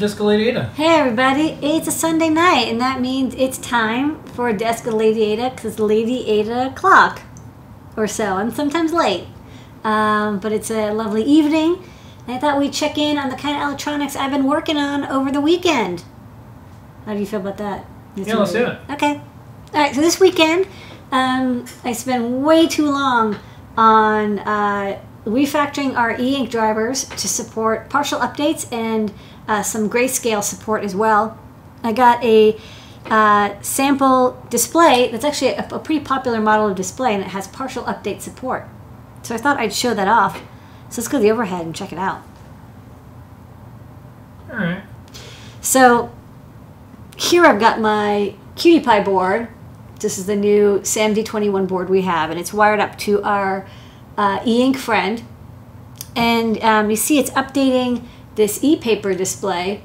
[0.00, 0.64] welcome Lady Ada.
[0.74, 5.50] Hey everybody, it's a Sunday night, and that means it's time for Desk Lady Ada
[5.50, 7.20] because Lady Ada o'clock
[7.94, 8.36] or so.
[8.36, 9.26] I'm sometimes late,
[9.84, 11.84] um, but it's a lovely evening.
[12.26, 15.04] And I thought we'd check in on the kind of electronics I've been working on
[15.04, 16.04] over the weekend.
[17.04, 17.84] How do you feel about that?
[18.16, 18.78] Yeah, let's do it.
[18.92, 19.20] Okay.
[19.74, 20.68] All right, so this weekend,
[21.10, 23.36] um, I spent way too long
[23.76, 29.12] on uh, refactoring our e-ink drivers to support partial updates and
[29.48, 31.38] uh, some grayscale support as well.
[31.82, 32.58] I got a
[33.06, 37.48] uh, sample display that's actually a, a pretty popular model of display and it has
[37.48, 38.68] partial update support.
[39.22, 40.38] So I thought I'd show that off.
[40.88, 42.22] So let's go to the overhead and check it out.
[44.50, 44.82] All right.
[45.60, 46.12] So
[47.16, 49.48] here I've got my QT Py board.
[50.00, 53.66] This is the new SAMD21 board we have, and it's wired up to our
[54.18, 55.22] uh, e-ink friend.
[56.16, 59.82] And um, you see it's updating this e-paper display,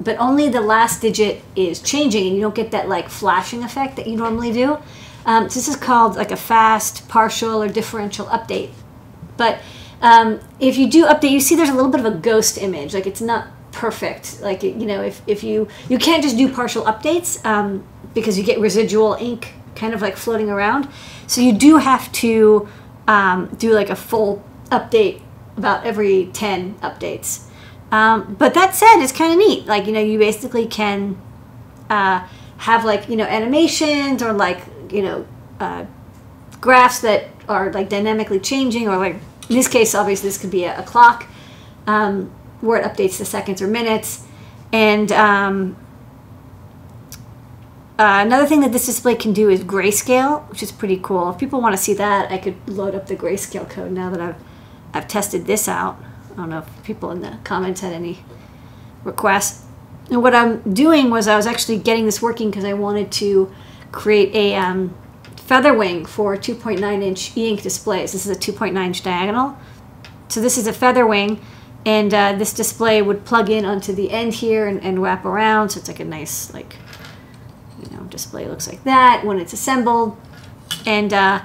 [0.00, 3.96] but only the last digit is changing, and you don't get that like flashing effect
[3.96, 4.78] that you normally do.
[5.26, 8.70] Um, this is called like a fast partial or differential update.
[9.36, 9.60] But
[10.00, 12.94] um, if you do update, you see there's a little bit of a ghost image,
[12.94, 14.40] like it's not perfect.
[14.40, 18.44] Like you know, if, if you you can't just do partial updates um, because you
[18.44, 20.88] get residual ink kind of like floating around.
[21.26, 22.68] So you do have to
[23.06, 25.22] um, do like a full update
[25.56, 27.47] about every 10 updates.
[27.90, 29.66] Um, but that said, it's kind of neat.
[29.66, 31.20] Like, you know, you basically can
[31.88, 32.26] uh,
[32.58, 35.26] have like, you know, animations or like, you know,
[35.58, 35.86] uh,
[36.60, 39.14] graphs that are like dynamically changing or like,
[39.48, 41.26] in this case, obviously this could be a, a clock
[41.86, 44.26] um, where it updates the seconds or minutes.
[44.70, 45.76] And um,
[47.98, 51.30] uh, another thing that this display can do is grayscale, which is pretty cool.
[51.30, 54.20] If people want to see that, I could load up the grayscale code now that
[54.20, 54.36] I've,
[54.92, 55.98] I've tested this out.
[56.38, 58.20] I don't know if people in the comments had any
[59.02, 59.64] requests.
[60.08, 63.52] And what I'm doing was I was actually getting this working because I wanted to
[63.90, 64.96] create a um,
[65.34, 68.12] feather wing for 2.9 inch e-ink displays.
[68.12, 69.58] This is a 2.9 inch diagonal.
[70.28, 71.40] So this is a feather wing
[71.84, 75.70] and uh, this display would plug in onto the end here and, and wrap around.
[75.70, 76.76] So it's like a nice like
[77.82, 80.16] you know, display looks like that when it's assembled
[80.86, 81.42] and uh,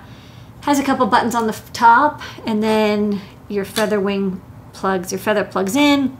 [0.62, 4.40] has a couple buttons on the top and then your feather wing
[4.84, 6.18] plugs, your feather plugs in,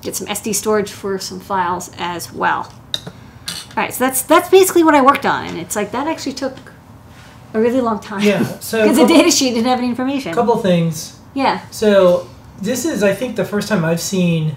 [0.00, 2.72] get some SD storage for some files as well.
[3.04, 6.34] All right, so that's that's basically what I worked on, and it's like that actually
[6.34, 6.56] took
[7.52, 8.22] a really long time.
[8.22, 10.30] Yeah, so because the data sheet didn't have any information.
[10.30, 11.18] A couple things.
[11.34, 12.28] Yeah, So
[12.62, 14.56] this is, I think, the first time I've seen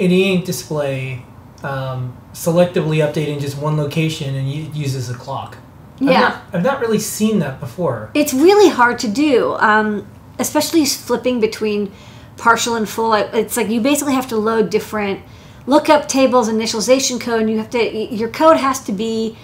[0.00, 1.22] an e-ink display
[1.62, 5.58] um, selectively updating just one location and u- uses a clock.
[6.00, 6.20] I've Yeah.
[6.20, 8.10] not, I've not really seen that before.
[8.14, 10.06] it's really hard to do, um,
[10.40, 11.92] especially flipping between
[12.38, 13.12] partial and full.
[13.12, 15.20] It's like you basically have to load different
[15.66, 19.36] lookup tables, initialization code, and you have to your code has to be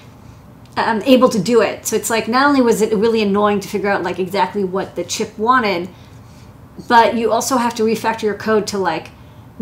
[0.77, 1.87] um, able to do it.
[1.87, 4.97] So it's like not only was it really annoying to figure out like exactly what
[4.97, 5.89] the chip wanted,
[6.89, 9.11] but you also have to refactor your code to like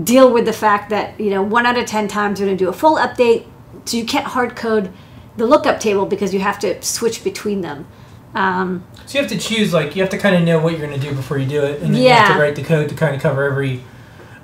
[0.03, 2.65] deal with the fact that you know one out of ten times you're going to
[2.65, 3.47] do a full update,
[3.85, 4.93] so you can't hard code
[5.37, 7.87] the lookup table because you have to switch between them.
[8.35, 10.87] Um, So you have to choose, like, you have to kind of know what you're
[10.87, 12.89] going to do before you do it, and then you have to write the code
[12.89, 13.83] to kind of cover every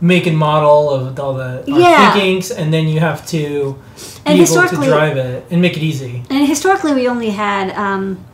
[0.01, 2.15] make and model of all the Yeah.
[2.15, 2.23] yeah.
[2.23, 3.77] inks, and then you have to
[4.25, 6.23] And be able to drive it and make it easy.
[6.31, 8.25] And historically, we only had, um,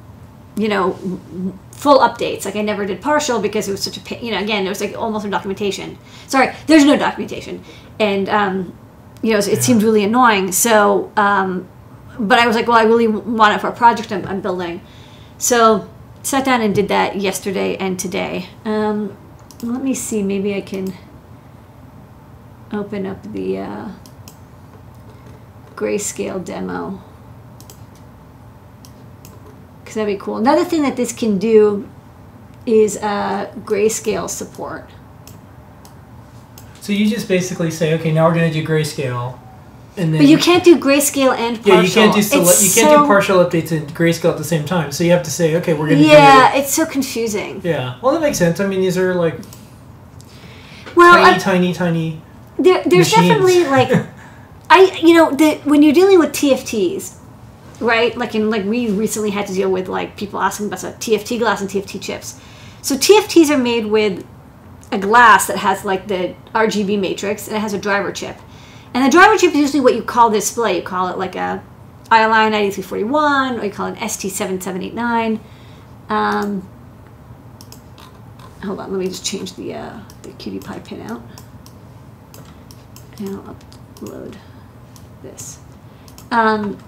[0.56, 0.96] you know,
[1.72, 2.44] full updates.
[2.44, 4.24] Like I never did partial because it was such a pain.
[4.24, 5.98] You know, again, it was like almost no documentation.
[6.26, 7.62] Sorry, there's no documentation,
[7.98, 8.76] and um,
[9.22, 10.52] you know, it seemed really annoying.
[10.52, 11.66] So, um,
[12.18, 14.80] but I was like, well, I really want it for a project I'm, I'm building.
[15.38, 15.88] So,
[16.22, 18.48] sat down and did that yesterday and today.
[18.64, 19.16] Um,
[19.62, 20.22] let me see.
[20.22, 20.94] Maybe I can
[22.72, 23.88] open up the uh,
[25.74, 27.02] grayscale demo
[29.80, 30.38] because that'd be cool.
[30.38, 31.88] Another thing that this can do
[32.66, 34.88] is uh, grayscale support.
[36.80, 39.38] So you just basically say, okay, now we're going to do grayscale,
[39.96, 41.74] then But you can't do grayscale and partial.
[41.74, 44.64] Yeah, you can't do you can't so- do partial updates and grayscale at the same
[44.64, 44.90] time.
[44.92, 47.60] So you have to say, okay, we're going to Yeah, it's so confusing.
[47.64, 47.98] yeah.
[48.02, 48.58] Well, that makes sense.
[48.60, 49.38] I mean, these are like
[50.94, 52.22] Well, tiny, I, tiny, tiny.
[52.58, 53.28] there, there's machines.
[53.28, 54.06] definitely like,
[54.70, 57.14] I you know the when you're dealing with TFTs,
[57.80, 58.16] right?
[58.16, 61.60] Like in like we recently had to deal with like people asking about TFT glass
[61.60, 62.40] and TFT chips.
[62.82, 64.24] So TFTs are made with
[64.92, 68.36] a glass that has like the RGB matrix and it has a driver chip.
[68.94, 70.76] And the driver chip is usually what you call the display.
[70.76, 71.62] You call it like a
[72.12, 75.40] ILI 9341 or you call it an ST7789.
[76.08, 76.68] Um,
[78.62, 81.22] hold on, let me just change the, uh, the QT Py pin out.
[83.18, 83.56] And I'll
[83.96, 84.36] upload
[85.22, 85.58] this.
[86.30, 86.78] Um,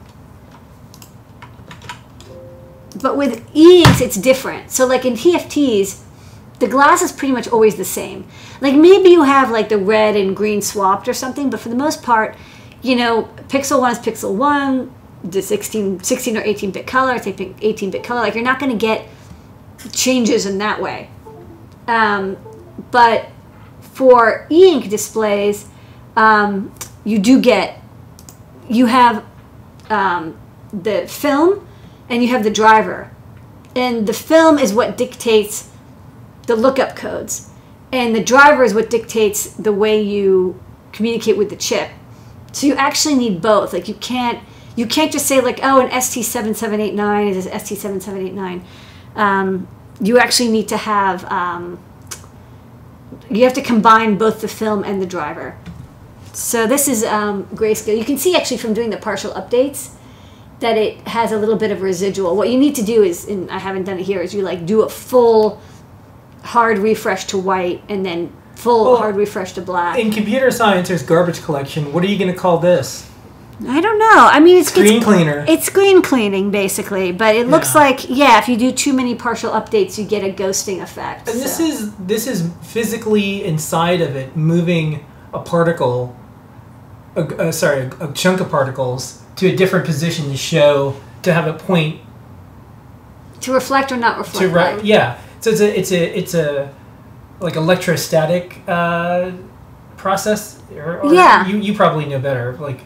[3.02, 4.70] but with e-inks, it's different.
[4.70, 6.02] So like in TFTs,
[6.58, 8.26] the glass is pretty much always the same.
[8.61, 11.76] Like maybe you have like the red and green swapped or something, but for the
[11.76, 12.37] most part,
[12.82, 17.25] you know, pixel one is pixel one, the 16, 16 or 18 bit color, it's
[17.25, 18.20] think 18 bit color.
[18.20, 19.06] Like you're not going to get
[19.93, 21.11] changes in that way.
[21.87, 22.37] Um,
[22.91, 23.29] but
[23.81, 25.69] for e-ink displays,
[26.17, 26.75] um,
[27.05, 27.81] you do get,
[28.69, 29.25] you have
[29.91, 30.38] um,
[30.73, 31.67] the film
[32.09, 33.11] and you have the driver.
[33.75, 35.70] And the film is what dictates
[36.46, 37.50] the lookup codes.
[37.93, 40.60] And the driver is what dictates the way you
[40.93, 41.90] communicate with the chip.
[42.52, 43.72] So you actually need both.
[43.72, 44.43] Like you can't
[44.75, 48.62] you can't just say like oh an ST7789 is an ST7789.
[49.14, 49.69] Um,
[50.00, 51.82] you actually need to have um,
[53.31, 55.56] you have to combine both the film and the driver.
[56.32, 57.96] So this is um, grayscale.
[57.96, 59.94] You can see actually from doing the partial updates
[60.60, 62.37] that it has a little bit of residual.
[62.37, 64.66] What you need to do is, and I haven't done it here, is you like
[64.66, 65.60] do a full
[66.46, 69.98] hard refresh to white and then full Well, hard refresh to black.
[69.98, 71.93] In computer science, there's garbage collection.
[71.93, 73.10] What are you going to call this?
[73.66, 74.28] I don't know.
[74.31, 75.44] I mean, it's Screen it's, cleaner.
[75.48, 77.81] It's screen cleaning basically, but it looks Yeah.
[77.81, 81.28] like yeah, if you do too many partial updates, you get a ghosting effect.
[81.28, 86.14] And this is this is physically inside of it, moving a particle,
[87.14, 91.32] a, uh, sorry, a, a chunk of particles to a different position to show to
[91.32, 92.00] have a point
[93.40, 94.38] to reflect or not reflect.
[94.38, 94.84] to right.
[94.84, 96.75] Yeah, so it's a it's a it's a
[97.40, 99.31] like electrostatic uh,
[99.96, 100.60] process.
[100.75, 101.46] Or, or Yeah.
[101.46, 102.56] you you probably know better.
[102.58, 102.81] Like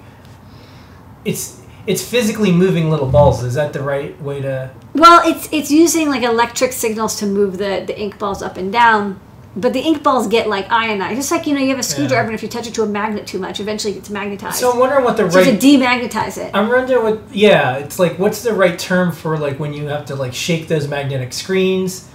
[1.24, 3.42] it's it's physically moving little balls.
[3.42, 4.70] Is that the right way to?
[4.94, 8.70] Well, it's it's using like electric signals to move the the ink balls up and
[8.70, 9.18] down.
[9.56, 11.16] But the ink balls get like ionized.
[11.16, 12.86] Just like you know, you have a screwdriver, and if you touch it to a
[12.86, 14.56] magnet too much, eventually it gets magnetized.
[14.56, 15.58] So I'm wondering what the So right.
[15.58, 16.54] to demagnetize it.
[16.54, 17.34] I'm wondering what.
[17.34, 20.68] Yeah, it's like what's the right term for like when you have to like shake
[20.68, 22.10] those magnetic screens.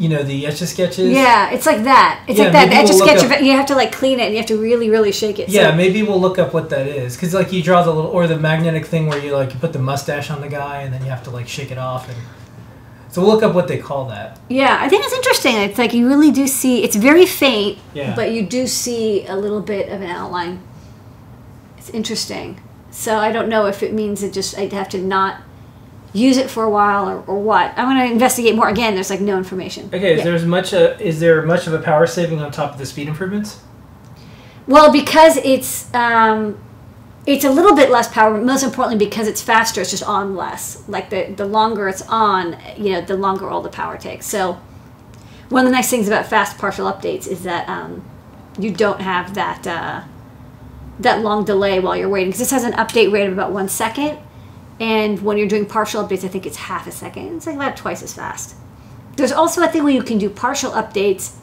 [0.00, 1.10] You know the etch a sketches.
[1.12, 2.24] Yeah, it's like that.
[2.26, 2.68] It's Yeah, like that.
[2.70, 3.42] maybe Etch a sketch.
[3.42, 5.48] You have to like clean it, and you have to really, really shake it.
[5.50, 8.10] Yeah, So, maybe we'll look up what that is because like you draw the little
[8.10, 10.92] or the magnetic thing where you like you put the mustache on the guy and
[10.94, 12.16] then you have to like shake it off and
[13.10, 14.38] so we'll look up what they call that.
[14.48, 14.78] yeah.
[14.80, 15.56] I think it's interesting.
[15.56, 16.82] It's like you really do see.
[16.84, 18.14] It's very faint, Yeah.
[18.16, 20.62] but you do see a little bit of an outline.
[21.76, 22.62] It's interesting.
[22.92, 25.42] So I don't know if it means it just I'd have to not
[26.12, 27.76] use it for a while or, or what.
[27.78, 28.68] I want to investigate more.
[28.68, 29.86] Again, there's like no information.
[29.92, 30.24] Okay, is Yeah.
[30.24, 32.86] there as much uh is there much of a power saving on top of the
[32.86, 33.60] speed improvements?
[34.66, 36.58] Well, because it's um,
[37.26, 40.36] it's a little bit less power, but most importantly because it's faster, it's just on
[40.36, 40.82] less.
[40.88, 44.26] Like the the longer it's on, you know, the longer all the power takes.
[44.26, 44.58] So
[45.48, 48.04] one of the nice things about fast partial updates is that um,
[48.58, 50.02] you don't have that uh,
[51.00, 52.28] that long delay while you're waiting.
[52.28, 54.18] Because this has an update rate of about one second,
[54.80, 57.36] and when you're doing partial updates, I think it's half a second.
[57.36, 58.56] It's like about twice as fast.
[59.16, 61.36] There's also a thing where you can do partial updates,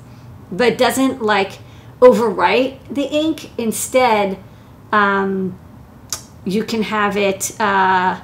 [0.52, 1.60] but it doesn't like
[2.02, 3.52] overwrite the ink.
[3.60, 4.40] Instead,
[4.92, 5.58] um,
[6.46, 8.20] you can have it uh,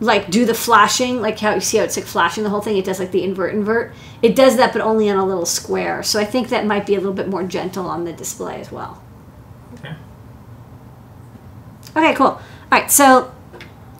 [0.00, 2.76] like do the flashing, like how you see how it's like flashing the whole thing.
[2.76, 3.94] It does like the invert invert.
[4.22, 6.02] It does that, but only on a little square.
[6.02, 8.72] So I think that might be a little bit more gentle on the display as
[8.72, 9.00] well.
[9.74, 9.94] Okay.
[11.96, 12.40] Okay, cool.
[12.74, 13.32] Right, so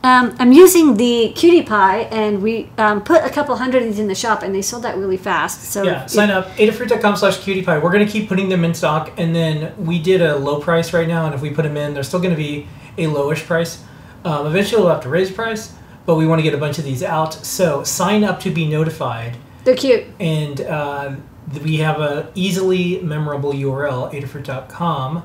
[0.02, 4.00] um, I'm using the QT Py, and we um, put a couple hundred of these
[4.00, 5.62] in the shop, and they sold out really fast.
[5.70, 7.78] So Yeah, sign up adafruit.com slash cutie-pie.
[7.78, 11.06] We're gonna keep putting them in stock, and then we did a low price right
[11.06, 12.66] now, and if we put them in, they're still gonna be
[12.98, 13.84] a lowish price.
[14.24, 15.72] Um, eventually, we'll have to raise price,
[16.04, 17.32] but we want to get a bunch of these out.
[17.32, 20.06] So sign up to be notified, they're cute.
[20.18, 21.14] and uh,
[21.62, 25.22] we have a easily memorable URL adafruit.com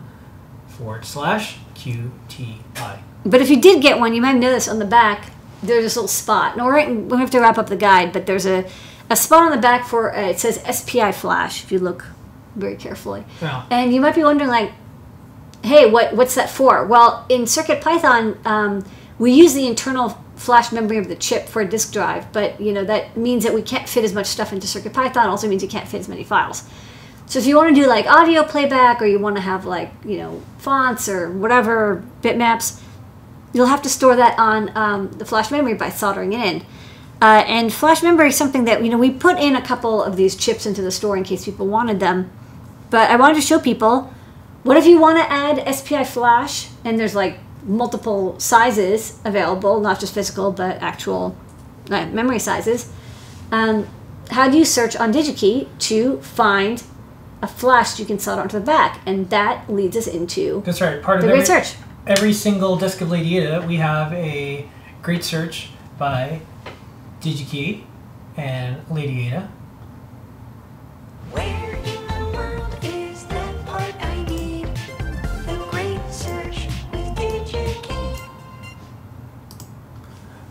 [0.68, 3.00] forward slash QTI.
[3.30, 5.32] But if you did get one, you might notice on the back
[5.62, 6.56] there's this little spot.
[6.58, 8.66] Now we're right, we have to wrap up the guide, but there's a,
[9.10, 11.64] a spot on the back for uh, it says SPI flash.
[11.64, 12.06] If you look
[12.56, 13.66] very carefully, Wow.
[13.70, 14.72] and you might be wondering like,
[15.64, 16.86] hey, what what's that for?
[16.86, 18.86] Well, in Circuit Python, um,
[19.18, 22.72] we use the internal flash memory of the chip for a disk drive, but you
[22.72, 25.28] know that means that we can't fit as much stuff into Circuit Python.
[25.28, 26.64] Also means you can't fit as many files.
[27.26, 29.92] So if you want to do like audio playback or you want to have like
[30.06, 32.82] you know fonts or whatever bitmaps,
[33.54, 36.66] you'll have to store that on um, the flash memory by soldering it in.
[37.22, 40.16] Uh, and flash memory is something that you know we put in a couple of
[40.16, 42.32] these chips into the store in case people wanted them.
[42.90, 44.14] But I wanted to show people
[44.64, 50.00] what if you want to add SPI flash and there's like multiple sizes available, not
[50.00, 51.36] just physical but actual
[51.90, 52.92] uh, memory sizes.
[53.52, 53.88] Um,
[54.32, 56.84] how do you search on DigiKey to find
[57.42, 61.02] a flash you can solder onto the back, and that leads us into That's right.
[61.02, 61.76] Part of the great search.
[62.10, 64.68] Every single desk of Lady Ada, we have a
[65.04, 66.42] great search by
[67.22, 67.84] DigiKey
[68.36, 69.48] and Lady Ada.
[71.30, 74.66] Where in the world is that part I need?
[75.46, 78.20] The great search with DigiKey.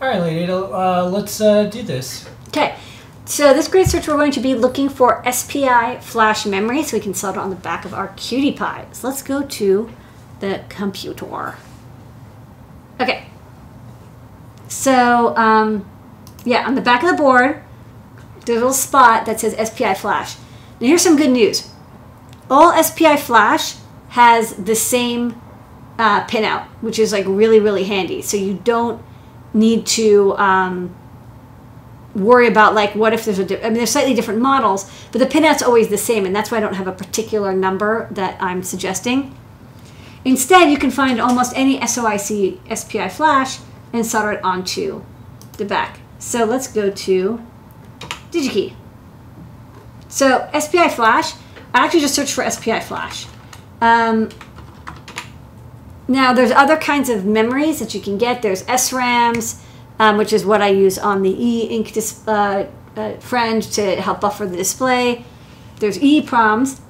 [0.00, 2.28] All right, Lady Ada, uh, let's uh, do this.
[2.50, 2.76] Okay,
[3.24, 7.00] so this great search we're going to be looking for SPI flash memory so we
[7.00, 8.94] can solder on the back of our QT Py.
[8.94, 9.90] So let's go to
[10.40, 11.56] the computer.
[13.00, 13.26] Okay,
[14.68, 15.88] so um,
[16.44, 17.62] yeah, on the back of the board,
[18.44, 20.36] there's a little spot that says SPI flash.
[20.80, 21.70] Now here's some good news.
[22.50, 23.76] All SPI flash
[24.10, 25.40] has the same
[25.98, 28.22] uh, pinout, which is like really, really handy.
[28.22, 29.02] So you don't
[29.52, 30.94] need to um,
[32.14, 35.26] worry about like what if there's a I mean there's slightly different models, but the
[35.26, 38.62] pinout's always the same, and that's why I don't have a particular number that I'm
[38.62, 39.37] suggesting.
[40.28, 43.60] Instead, you can find almost any SOIC SPI flash
[43.94, 45.02] and solder it onto
[45.56, 46.00] the back.
[46.18, 47.42] So let's go to
[48.30, 48.74] DigiKey.
[50.08, 51.32] So SPI flash,
[51.72, 53.26] I actually just searched for SPI flash.
[53.80, 54.28] Um,
[56.06, 58.42] now there's other kinds of memories that you can get.
[58.42, 59.62] There's SRAMs,
[59.98, 62.66] um, which is what I use on the e-ink uh,
[62.96, 65.24] uh, friend to help buffer the display.
[65.76, 66.80] There's EEPROMs,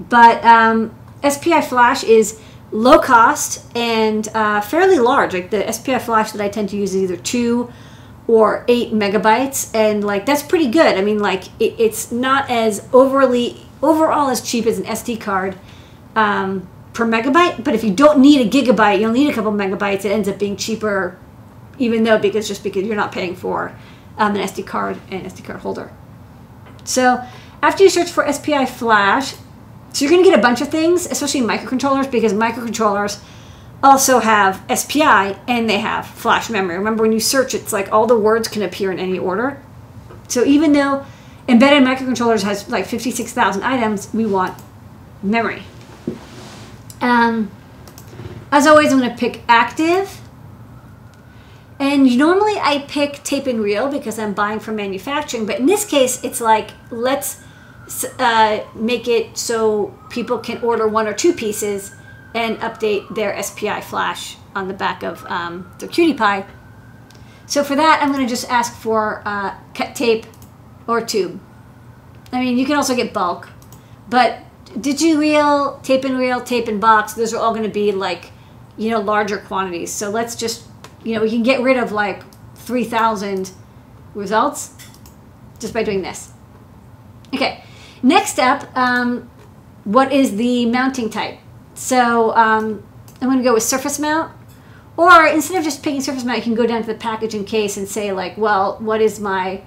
[0.00, 0.96] but um,
[1.28, 2.40] SPI flash is
[2.72, 5.34] low cost and uh, fairly large.
[5.34, 7.72] Like the SPI flash that I tend to use is either two
[8.26, 10.96] or eight megabytes, and like that's pretty good.
[10.96, 15.58] I mean, like it, it's not as overly overall as cheap as an SD card
[16.14, 17.64] um, per megabyte.
[17.64, 20.04] But if you don't need a gigabyte, you'll need a couple megabytes.
[20.04, 21.18] It ends up being cheaper,
[21.78, 23.74] even though because just because you're not paying for
[24.16, 25.92] um, an SD card and SD card holder.
[26.84, 27.22] So
[27.62, 29.34] after you search for SPI flash,
[29.92, 33.20] so you're going to get a bunch of things, especially microcontrollers, because microcontrollers
[33.82, 36.76] also have SPI and they have flash memory.
[36.76, 39.62] Remember, when you search, it's like all the words can appear in any order.
[40.28, 41.04] So even though
[41.48, 44.60] embedded microcontrollers has like 56,000 items, we want
[45.22, 45.62] memory.
[47.00, 47.50] Um,
[48.52, 50.20] as always, I'm going to pick active.
[51.78, 55.86] And normally I pick tape and reel because I'm buying from manufacturing, but in this
[55.86, 57.42] case, it's like let's
[58.18, 61.94] uh, make it so people can order one or two pieces
[62.34, 66.46] and update their SPI flash on the back of um, their QT Py.
[67.46, 70.26] So for that, I'm going to just ask for uh, cut tape
[70.86, 71.40] or tube.
[72.32, 73.48] I mean, you can also get bulk,
[74.08, 78.30] but DigiReel, tape and reel, tape and box, those are all going to be like,
[78.76, 79.92] you know, larger quantities.
[79.92, 80.64] So let's just,
[81.02, 82.22] you know, we can get rid of like
[82.54, 83.50] 3,000
[84.14, 84.74] results
[85.58, 86.30] just by doing this.
[87.34, 87.64] Okay,
[88.02, 89.30] next up, um,
[89.84, 91.38] what is the mounting type?
[91.74, 92.86] So um,
[93.20, 94.32] I'm going to go with surface mount.
[94.96, 97.46] Or instead of just picking surface mount, you can go down to the package and
[97.46, 99.62] case and say like, well, what is my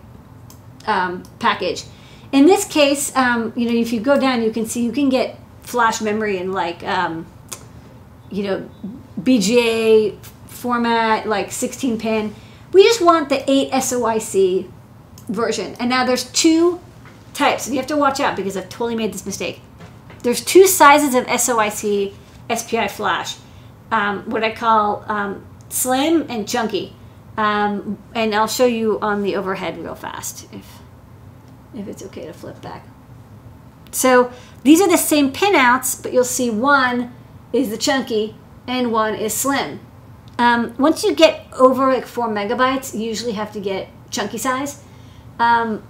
[0.85, 1.85] um, package?
[2.31, 5.09] In this case, um, you know, if you go down, you can see you can
[5.09, 7.25] get flash memory in like, um,
[8.29, 8.69] you know,
[9.19, 12.35] BGA format, like 16 pin.
[12.71, 14.69] We just want the 8 SOIC
[15.29, 15.75] version.
[15.79, 16.79] And now there's two
[17.33, 19.61] types, and you have to watch out because I've totally made this mistake.
[20.23, 22.13] There's two sizes of SOIC
[22.53, 23.37] SPI flash.
[23.91, 26.95] Um, what I call um, slim and chunky.
[27.35, 30.79] Um, and I'll show you on the overhead real fast if
[31.75, 32.85] if it's okay to flip back.
[33.91, 34.31] So
[34.63, 37.13] these are the same pinouts, but you'll see one
[37.51, 38.35] is the chunky
[38.67, 39.79] and one is slim.
[40.37, 44.83] Um, once you get over like four megabytes, you usually have to get chunky size.
[45.39, 45.83] Um,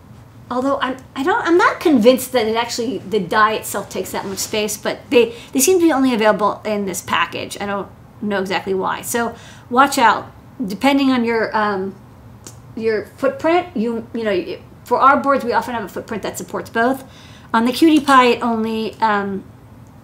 [0.53, 4.25] although I'm I don't I'm not convinced that it actually the die itself takes that
[4.25, 7.57] much space, but they they seem to be only available in this package.
[7.59, 7.89] I don't
[8.21, 9.01] know exactly why.
[9.01, 9.35] So
[9.69, 10.31] watch out.
[10.65, 11.95] Depending on your um,
[12.75, 16.69] your footprint, you you know for our boards we often have a footprint that supports
[16.69, 17.03] both.
[17.53, 19.43] On the QT Py, it only um,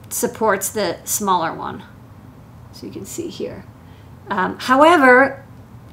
[0.09, 1.83] supports the smaller one,
[2.73, 3.65] so you can see here.
[4.29, 5.43] Um, however,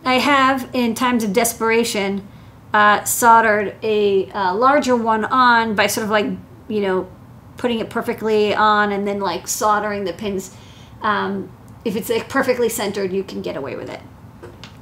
[0.04, 2.26] I have in times of desperation
[2.72, 6.26] uh, soldered a uh, larger one on by sort of like
[6.68, 7.08] you know
[7.56, 10.54] putting it perfectly on and then like soldering the pins.
[11.02, 11.50] Um,
[11.84, 14.00] if it's like perfectly centered you can get away with it.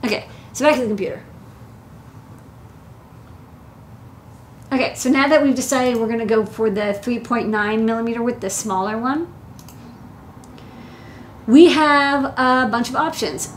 [0.04, 1.22] Okay so back to the computer.
[4.72, 8.40] Okay so now that we've decided we're going to go for the 3.9 millimeter with
[8.40, 9.32] the smaller one
[11.46, 13.52] we have a bunch of options.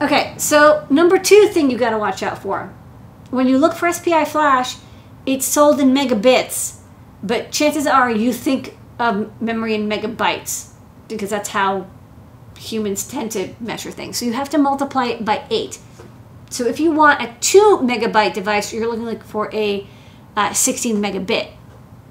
[0.00, 2.72] Okay so number two thing you got to watch out for
[3.30, 4.76] when you look for SPI flash,
[5.26, 6.76] it's sold in megabits.
[7.22, 10.72] but chances are you think of memory in megabytes
[11.08, 11.86] because that's how
[12.56, 14.18] humans tend to measure things.
[14.18, 15.78] So you have to multiply it by eight.
[16.50, 19.86] So if you want a two megabyte device, you're looking for a
[20.36, 21.50] uh, 16 megabit.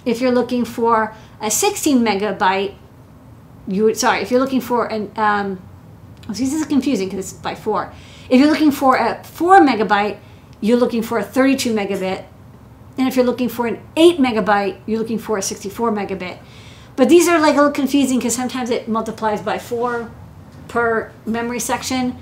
[0.06, 2.76] If you're looking for a 16 megabyte,
[3.68, 4.22] you would sorry.
[4.22, 5.62] If you're looking for an um,
[6.30, 7.92] oh, this is confusing because it's by four.
[8.30, 10.20] If you're looking for a four megabyte,
[10.62, 12.26] you're looking for a 32 megabit,
[12.98, 16.40] and if you're looking for an eight megabyte, you're looking for a 64 megabit.
[16.96, 20.12] But these are like a little confusing because sometimes it multiplies by four
[20.68, 22.18] per memory section.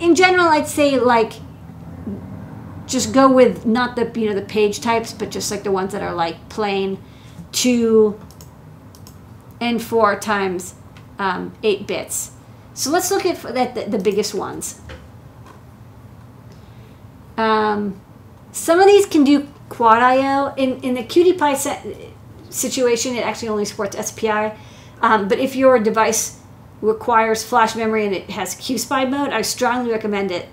[0.00, 1.34] In general, I'd say like
[2.86, 5.92] just go with not the you know the page types, but just like the ones
[5.92, 6.98] that are like plain
[7.52, 8.18] two
[9.60, 10.74] and four times
[11.18, 12.32] um, eight bits.
[12.72, 14.80] So let's look at, at the, the biggest ones.
[17.36, 18.00] Um,
[18.52, 20.54] some of these can do quad I/O.
[20.56, 21.86] In in the set,
[22.50, 24.52] situation, it actually only supports SPI.
[25.02, 26.40] Um, but if your device
[26.80, 30.48] requires flash memory and it has QSPI mode, I strongly recommend it.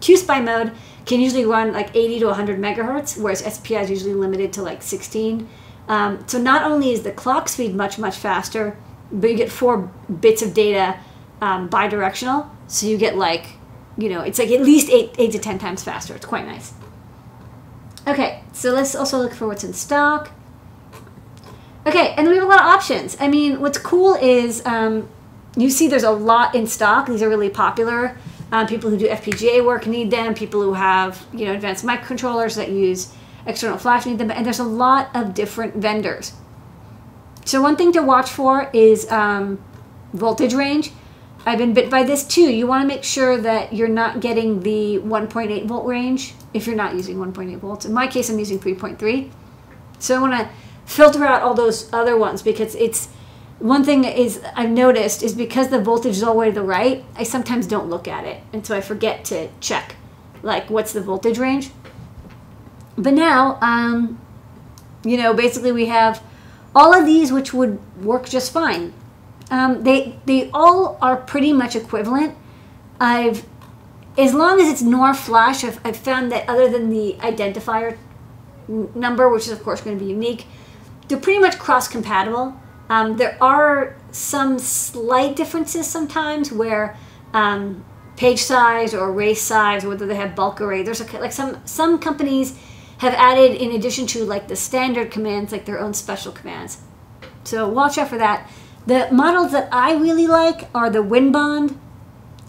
[0.00, 0.72] QSPI mode
[1.04, 4.82] can usually run like 80 to 100 megahertz, whereas SPI is usually limited to like
[4.82, 5.48] 16.
[5.88, 8.76] Um, so not only is the clock speed much much faster,
[9.12, 9.90] but you get four
[10.20, 10.98] bits of data
[11.40, 12.48] um, bidirectional.
[12.68, 13.46] So you get like,
[14.00, 16.14] you know, it's like at least eight eight to ten times faster.
[16.14, 16.72] It's quite nice.
[18.06, 20.30] Okay, so let's also look for what's in stock.
[21.86, 23.16] Okay, and we have a lot of options.
[23.20, 25.08] I mean, what's cool is um,
[25.56, 27.06] you see there's a lot in stock.
[27.06, 28.16] These are really popular.
[28.52, 30.34] Um, people who do FPGA work need them.
[30.34, 33.14] People who have you know advanced microcontrollers that use
[33.46, 34.30] external flash need them.
[34.30, 36.32] And there's a lot of different vendors.
[37.44, 39.62] So one thing to watch for is um,
[40.12, 40.92] voltage range.
[41.46, 42.52] I've been bit by this too.
[42.52, 46.76] You want to make sure that you're not getting the 1.8 volt range if you're
[46.76, 47.84] not using 1.8 volts.
[47.86, 49.30] In my case, I'm using 3.3.
[49.98, 50.48] So I want to
[50.84, 53.08] filter out all those other ones because it's
[53.60, 56.62] one thing is I've noticed is because the voltage is all the way to the
[56.62, 59.96] right, I sometimes don't look at it, and so I forget to check
[60.42, 61.70] like what's the voltage range.
[62.96, 64.18] But now, um,
[65.04, 66.22] you know, basically we have
[66.74, 68.94] all of these which would work just fine.
[69.50, 72.36] Um, they they all are pretty much equivalent.
[73.00, 73.46] I've
[74.18, 77.96] as long as it's NOR flash, I've, I've found that other than the identifier
[78.68, 80.46] number, which is of course going to be unique,
[81.08, 82.60] they're pretty much cross compatible.
[82.88, 86.96] Um, there are some slight differences sometimes where
[87.32, 87.84] um,
[88.16, 90.82] page size or array size, or whether they have bulk array.
[90.82, 92.58] There's a, like some some companies
[92.98, 96.78] have added in addition to like the standard commands, like their own special commands.
[97.44, 98.50] So watch out for that.
[98.86, 101.76] The models that I really like are the WinBond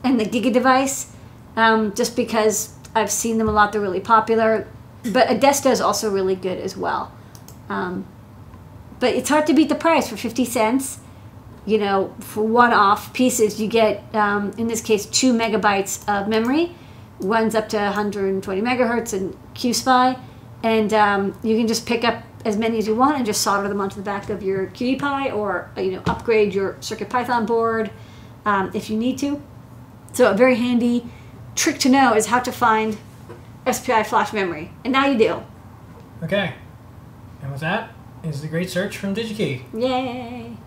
[0.04, 1.14] and the Giga device,
[1.56, 3.72] um, just because I've seen them a lot.
[3.72, 4.68] They're really popular.
[5.04, 7.12] But Adesto is also really good as well.
[7.70, 8.06] Um,
[9.00, 11.00] but it's hard to beat the price for 50 cents.
[11.66, 16.28] You know, for one off pieces, you get, um, in this case, two megabytes of
[16.28, 16.76] memory.
[17.20, 20.20] One's up to 120 megahertz and QSPI.
[20.64, 23.68] And um, you can just pick up as many as you want and just solder
[23.68, 27.92] them onto the back of your QT Py or, you know, upgrade your CircuitPython board
[28.46, 29.42] um, if you need to.
[30.14, 31.06] So a very handy
[31.56, 32.98] trick to know is how to find
[33.72, 34.72] SPI flash memory.
[34.84, 35.44] And now you do.
[36.24, 36.56] Okay.
[37.42, 39.64] And with that is the great search from DigiKey.
[39.74, 40.58] Yay!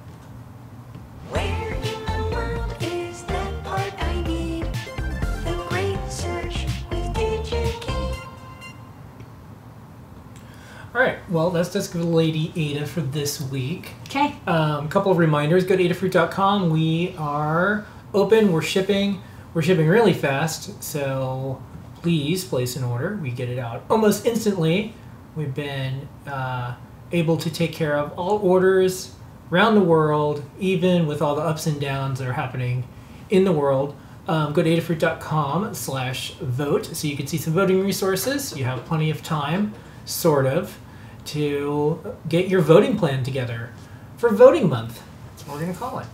[11.35, 13.91] Well, that's just Lady Ada for this week.
[14.05, 14.37] Okay.
[14.47, 15.65] A um, couple of reminders.
[15.65, 16.71] Go to adafruit.com.
[16.71, 18.53] We are open.
[18.53, 19.21] We're shipping.
[19.53, 20.81] We're shipping really fast.
[20.81, 21.61] So
[21.97, 23.19] please place an order.
[23.21, 24.95] We get it out almost instantly.
[25.35, 26.77] We've been uh,
[27.11, 29.17] able to take care of all orders
[29.51, 32.87] around the world, even with all the ups and downs that are happening
[33.29, 33.97] in the world.
[34.29, 38.57] Um, go to adafruit.com slash vote so you can see some voting resources.
[38.57, 40.79] You have plenty of time, sort of,
[41.27, 43.71] to get your voting plan together
[44.17, 45.03] for voting month.
[45.31, 46.07] That's what we're going to call it.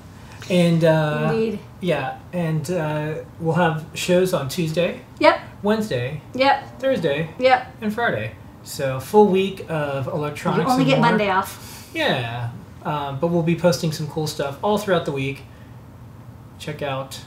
[0.49, 1.59] And uh, Indeed.
[1.81, 5.41] yeah, and uh, we'll have shows on Tuesday, Yep.
[5.63, 6.81] Wednesday, Yep.
[6.81, 7.77] Thursday, Yep.
[7.83, 8.33] and Friday.
[8.65, 10.67] So full week of electronics.
[10.67, 11.11] You only get more.
[11.11, 11.89] Monday off.
[11.95, 12.51] Yeah,
[12.85, 15.43] um, but we'll be posting some cool stuff all throughout the week.
[16.59, 17.21] Check out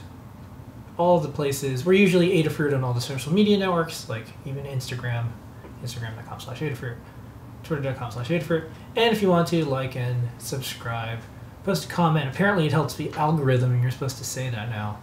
[0.98, 1.84] all the places.
[1.84, 5.26] We're usually Adafruit on all the social media networks, like even Instagram,
[5.82, 6.96] Instagram.com slash Adafruit,
[7.64, 8.68] Twitter.com slash Adafruit.
[8.96, 11.18] And if you want to, like and subscribe.
[11.64, 12.28] Post a comment.
[12.28, 14.98] Apparently, it helps the algorithm, and you're supposed to say that now.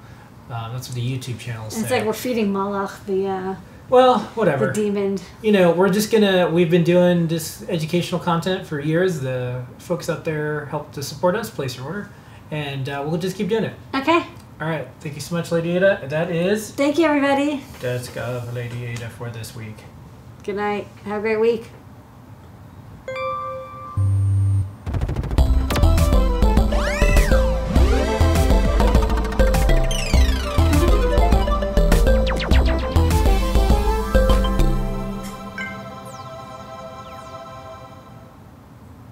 [0.50, 1.98] Um, that's what the YouTube channels It's say.
[1.98, 3.56] like we're feeding Moloch the uh,
[3.90, 4.68] Well, whatever.
[4.68, 5.18] the demon.
[5.42, 6.50] you know, we're just gonna.
[6.50, 9.22] We've been doing this educational content for years.
[9.22, 11.50] The folks out there help to support us.
[11.50, 12.10] Place your order,
[12.52, 13.74] and uh, we'll just keep doing it.
[13.96, 14.20] Okay.
[14.60, 14.88] All right.
[15.00, 16.02] Thank you so much, Lady Ada.
[16.10, 17.64] That is Thank you, everybody.
[17.80, 19.78] Desk of Lady Ada for this week.
[20.44, 20.86] Good night.
[21.06, 21.66] Have a great week.